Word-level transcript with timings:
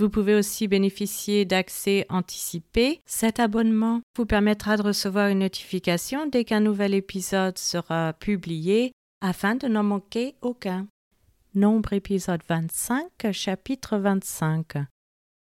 Vous 0.00 0.08
pouvez 0.08 0.34
aussi 0.34 0.66
bénéficier 0.66 1.44
d'accès 1.44 2.06
anticipé. 2.08 3.02
Cet 3.04 3.38
abonnement 3.38 4.00
vous 4.16 4.24
permettra 4.24 4.78
de 4.78 4.82
recevoir 4.82 5.28
une 5.28 5.40
notification 5.40 6.26
dès 6.26 6.46
qu'un 6.46 6.60
nouvel 6.60 6.94
épisode 6.94 7.58
sera 7.58 8.14
publié 8.14 8.92
afin 9.20 9.56
de 9.56 9.68
n'en 9.68 9.82
manquer 9.82 10.36
aucun. 10.40 10.86
Nombre 11.54 11.92
épisode 11.92 12.40
25, 12.48 13.10
chapitre 13.32 13.98
25. 13.98 14.86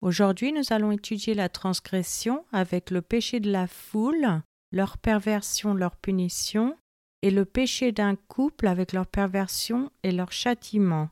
Aujourd'hui, 0.02 0.52
nous 0.52 0.66
allons 0.72 0.92
étudier 0.92 1.34
la 1.34 1.48
transgression 1.48 2.44
avec 2.52 2.92
le 2.92 3.02
péché 3.02 3.40
de 3.40 3.50
la 3.50 3.68
foule, 3.68 4.42
leur 4.74 4.98
perversion, 4.98 5.74
leur 5.74 5.96
punition, 5.96 6.76
et 7.22 7.32
le 7.32 7.46
péché 7.46 7.94
d'un 7.94 8.18
couple 8.18 8.68
avec 8.68 8.92
leur 8.92 9.08
perversion 9.08 9.92
et 10.04 10.12
leur 10.12 10.34
châtiment. 10.34 11.10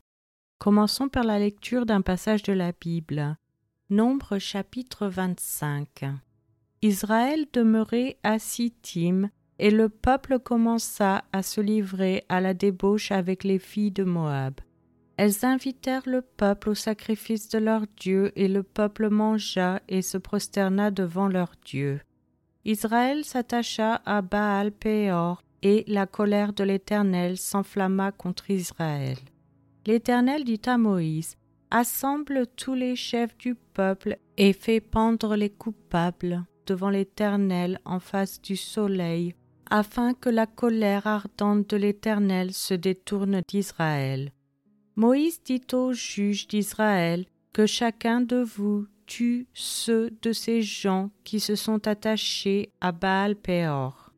Commençons 0.60 1.08
par 1.08 1.24
la 1.24 1.40
lecture 1.40 1.86
d'un 1.86 2.02
passage 2.02 2.44
de 2.44 2.52
la 2.52 2.74
Bible. 2.74 3.38
Nombre 3.90 4.40
chapitre 4.40 5.08
25. 5.08 6.04
Israël 6.82 7.46
demeurait 7.54 8.18
à 8.24 8.40
Sittim, 8.40 9.30
et 9.58 9.72
le 9.72 9.88
peuple 9.88 10.38
commença 10.38 11.24
à 11.32 11.44
se 11.44 11.62
livrer 11.62 12.26
à 12.28 12.42
la 12.42 12.54
débauche 12.54 13.14
avec 13.14 13.46
les 13.46 13.58
filles 13.58 13.92
de 13.92 14.04
Moab. 14.04 14.56
Elles 15.16 15.46
invitèrent 15.46 16.08
le 16.08 16.22
peuple 16.22 16.72
au 16.72 16.76
sacrifice 16.76 17.48
de 17.48 17.60
leur 17.60 17.86
Dieu, 17.96 18.34
et 18.36 18.50
le 18.50 18.64
peuple 18.64 19.08
mangea 19.08 19.80
et 19.88 20.02
se 20.02 20.18
prosterna 20.18 20.92
devant 20.92 21.30
leur 21.30 21.54
Dieu. 21.64 22.02
Israël 22.66 23.24
s'attacha 23.24 24.02
à 24.06 24.22
Baal 24.22 24.74
Péor, 24.74 25.42
et 25.62 25.86
la 25.88 26.06
colère 26.06 26.52
de 26.52 26.66
l'Éternel 26.66 27.38
s'enflamma 27.38 28.12
contre 28.12 28.52
Israël. 28.52 29.20
L'Éternel 29.90 30.44
dit 30.44 30.62
à 30.68 30.78
Moïse, 30.78 31.36
Assemble 31.72 32.46
tous 32.56 32.76
les 32.76 32.96
chefs 32.96 33.36
du 33.40 33.56
peuple 33.56 34.20
et 34.38 34.54
fais 34.54 34.82
pendre 34.82 35.36
les 35.36 35.50
coupables 35.50 36.44
devant 36.68 36.92
l'Éternel 36.92 37.80
en 37.86 38.00
face 38.00 38.40
du 38.40 38.56
soleil, 38.56 39.34
afin 39.72 40.14
que 40.14 40.30
la 40.30 40.46
colère 40.46 41.08
ardente 41.08 41.68
de 41.72 41.76
l'Éternel 41.76 42.54
se 42.54 42.76
détourne 42.76 43.42
d'Israël. 43.48 44.32
Moïse 44.96 45.42
dit 45.44 45.66
aux 45.74 45.92
juges 45.92 46.48
d'Israël 46.48 47.26
que 47.52 47.66
chacun 47.66 48.22
de 48.22 48.44
vous 48.44 48.86
tue 49.08 49.48
ceux 49.56 50.12
de 50.22 50.34
ces 50.34 50.62
gens 50.62 51.10
qui 51.24 51.40
se 51.40 51.56
sont 51.56 51.88
attachés 51.88 52.74
à 52.80 52.92
Baal 52.92 53.36
Péor. 53.36 54.14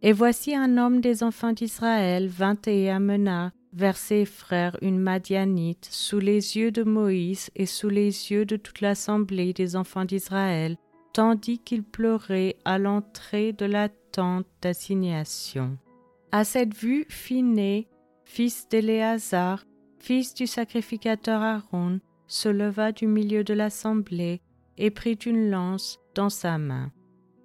Et 0.00 0.14
voici 0.14 0.56
un 0.56 0.78
homme 0.78 1.02
des 1.02 1.22
enfants 1.22 1.52
d'Israël 1.52 2.26
vint 2.26 2.56
et 2.66 2.88
amena 2.88 3.52
vers 3.72 3.96
ses 3.96 4.24
frères 4.24 4.76
une 4.82 4.98
Madianite, 4.98 5.88
sous 5.90 6.18
les 6.18 6.56
yeux 6.56 6.70
de 6.70 6.82
Moïse 6.82 7.50
et 7.54 7.66
sous 7.66 7.88
les 7.88 8.32
yeux 8.32 8.44
de 8.44 8.56
toute 8.56 8.80
l'assemblée 8.80 9.52
des 9.52 9.76
enfants 9.76 10.04
d'Israël, 10.04 10.76
tandis 11.12 11.58
qu'il 11.58 11.82
pleurait 11.82 12.56
à 12.64 12.78
l'entrée 12.78 13.52
de 13.52 13.66
la 13.66 13.88
tente 13.88 14.46
d'assignation. 14.62 15.78
À 16.32 16.44
cette 16.44 16.74
vue, 16.74 17.06
Phiné, 17.08 17.88
fils 18.24 18.68
d'Éléazar, 18.68 19.64
fils 19.98 20.34
du 20.34 20.46
sacrificateur 20.46 21.42
Aaron, 21.42 22.00
se 22.26 22.48
leva 22.48 22.92
du 22.92 23.06
milieu 23.06 23.42
de 23.42 23.54
l'assemblée 23.54 24.40
et 24.78 24.90
prit 24.90 25.18
une 25.26 25.50
lance 25.50 25.98
dans 26.14 26.30
sa 26.30 26.58
main. 26.58 26.92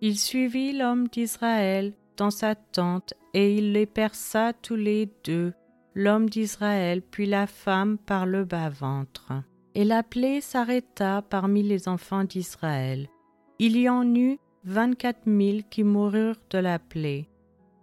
Il 0.02 0.18
suivit 0.18 0.74
l'homme 0.74 1.08
d'Israël 1.08 1.94
dans 2.18 2.30
sa 2.30 2.56
tente 2.56 3.14
et 3.34 3.56
il 3.56 3.74
les 3.74 3.88
perça 3.88 4.54
tous 4.54 4.76
les 4.76 5.10
deux 5.24 5.54
l'homme 5.96 6.30
d'Israël 6.30 7.02
puis 7.02 7.26
la 7.26 7.48
femme 7.48 7.98
par 7.98 8.26
le 8.26 8.44
bas-ventre. 8.44 9.32
Et 9.74 9.84
la 9.84 10.04
plaie 10.04 10.42
s'arrêta 10.42 11.22
parmi 11.22 11.64
les 11.64 11.88
enfants 11.88 12.24
d'Israël. 12.24 13.10
Il 13.60 13.78
y 13.78 13.90
en 13.90 14.14
eut 14.14 14.38
vingt-quatre 14.66 15.26
mille 15.26 15.64
qui 15.70 15.84
moururent 15.84 16.40
de 16.50 16.58
la 16.58 16.80
plaie. 16.80 17.28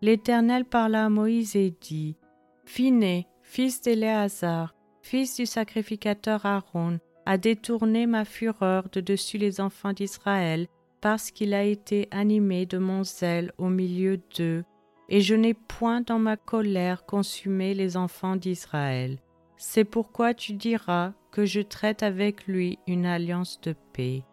L'Éternel 0.03 0.65
parla 0.65 1.07
à 1.07 1.09
Moïse 1.09 1.57
et 1.57 1.75
dit 1.81 2.17
Phiné, 2.65 3.29
fils 3.43 3.81
d'Éléazar, 3.83 4.75
fils 5.01 5.37
du 5.37 5.47
sacrificateur 5.47 6.45
Aaron, 6.45 6.99
a 7.25 7.39
détourné 7.39 8.07
ma 8.07 8.25
fureur 8.25 8.89
de 8.91 9.01
dessus 9.01 9.39
les 9.39 9.61
enfants 9.61 9.93
d'Israël, 9.93 10.67
parce 11.01 11.31
qu'il 11.31 11.55
a 11.55 11.63
été 11.65 12.09
animé 12.11 12.67
de 12.67 12.79
mon 12.79 13.05
zèle 13.05 13.53
au 13.59 13.69
milieu 13.69 14.21
d'eux, 14.37 14.65
et 15.09 15.21
je 15.21 15.35
n'ai 15.35 15.55
point 15.55 16.01
dans 16.01 16.19
ma 16.19 16.37
colère 16.37 17.05
consumé 17.05 17.75
les 17.75 17.97
enfants 17.97 18.37
d'Israël. 18.37 19.19
C'est 19.57 19.85
pourquoi 19.85 20.35
tu 20.35 20.55
diras 20.55 21.13
que 21.31 21.45
je 21.45 21.61
traite 21.61 22.03
avec 22.03 22.47
lui 22.47 22.79
une 22.87 23.07
alliance 23.07 23.61
de 23.61 23.75
paix. 23.93 24.25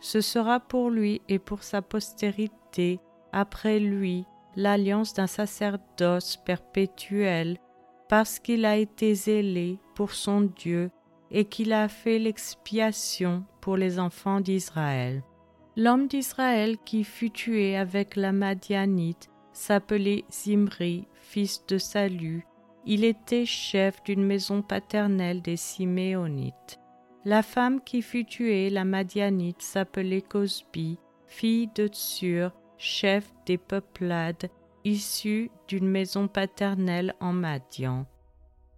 Ce 0.00 0.20
sera 0.20 0.60
pour 0.60 0.90
lui 0.90 1.22
et 1.28 1.38
pour 1.38 1.62
sa 1.62 1.82
postérité, 1.82 3.00
après 3.32 3.78
lui, 3.78 4.24
l'alliance 4.54 5.14
d'un 5.14 5.26
sacerdoce 5.26 6.36
perpétuel, 6.38 7.58
parce 8.08 8.38
qu'il 8.38 8.64
a 8.64 8.76
été 8.76 9.14
zélé 9.14 9.78
pour 9.94 10.12
son 10.12 10.42
Dieu 10.42 10.90
et 11.30 11.44
qu'il 11.44 11.72
a 11.72 11.88
fait 11.88 12.18
l'expiation 12.18 13.44
pour 13.60 13.76
les 13.76 13.98
enfants 13.98 14.40
d'Israël. 14.40 15.22
L'homme 15.76 16.06
d'Israël 16.06 16.78
qui 16.84 17.04
fut 17.04 17.30
tué 17.30 17.76
avec 17.76 18.16
la 18.16 18.32
Madianite 18.32 19.28
s'appelait 19.56 20.24
Zimri, 20.30 21.08
fils 21.14 21.64
de 21.66 21.78
Salut. 21.78 22.46
Il 22.84 23.04
était 23.04 23.46
chef 23.46 24.02
d'une 24.04 24.22
maison 24.22 24.62
paternelle 24.62 25.42
des 25.42 25.56
Siméonites. 25.56 26.78
La 27.24 27.42
femme 27.42 27.80
qui 27.82 28.02
fut 28.02 28.26
tuée, 28.26 28.70
la 28.70 28.84
Madianite, 28.84 29.62
s'appelait 29.62 30.22
Cosbi, 30.22 30.98
fille 31.26 31.68
de 31.74 31.88
Tsur, 31.88 32.52
chef 32.76 33.32
des 33.46 33.58
peuplades, 33.58 34.48
issue 34.84 35.50
d'une 35.66 35.88
maison 35.88 36.28
paternelle 36.28 37.14
en 37.18 37.32
Madian. 37.32 38.06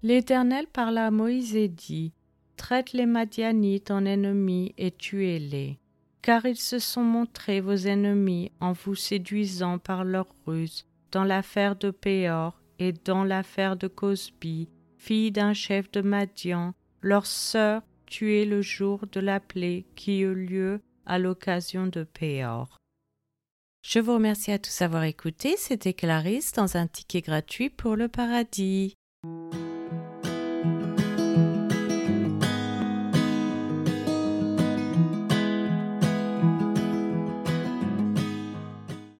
L'Éternel 0.02 0.66
parla 0.72 1.06
à 1.06 1.10
Moïse 1.10 1.56
et 1.56 1.68
dit 1.68 2.12
Traite 2.56 2.92
les 2.92 3.06
Madianites 3.06 3.90
en 3.90 4.06
ennemis 4.06 4.74
et 4.78 4.92
tuez-les 4.92 5.78
car 6.22 6.46
ils 6.46 6.58
se 6.58 6.78
sont 6.78 7.02
montrés 7.02 7.60
vos 7.60 7.76
ennemis 7.76 8.50
en 8.60 8.72
vous 8.72 8.94
séduisant 8.94 9.78
par 9.78 10.04
leurs 10.04 10.34
ruses 10.46 10.86
dans 11.12 11.24
l'affaire 11.24 11.76
de 11.76 11.90
Péor 11.90 12.60
et 12.78 12.92
dans 12.92 13.24
l'affaire 13.24 13.76
de 13.76 13.88
Cosbi, 13.88 14.68
fille 14.96 15.32
d'un 15.32 15.52
chef 15.52 15.90
de 15.90 16.00
Madian, 16.00 16.74
leur 17.02 17.26
sœur 17.26 17.82
tuée 18.06 18.44
le 18.44 18.62
jour 18.62 19.04
de 19.12 19.20
la 19.20 19.40
plaie 19.40 19.84
qui 19.94 20.20
eut 20.20 20.34
lieu 20.34 20.80
à 21.06 21.18
l'occasion 21.18 21.86
de 21.86 22.04
Péor. 22.04 22.78
Je 23.82 24.00
vous 24.00 24.14
remercie 24.14 24.52
à 24.52 24.58
tous 24.58 24.80
d'avoir 24.80 25.04
écouté. 25.04 25.54
C'était 25.56 25.94
Clarisse 25.94 26.52
dans 26.52 26.76
un 26.76 26.86
ticket 26.86 27.22
gratuit 27.22 27.70
pour 27.70 27.96
le 27.96 28.08
paradis. 28.08 28.94